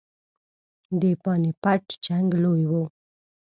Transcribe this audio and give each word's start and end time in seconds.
د 0.99 1.01
پاني 1.23 1.51
پټ 1.61 1.83
جنګ 2.05 2.27
لوی 2.43 2.63
وو. 2.71 2.83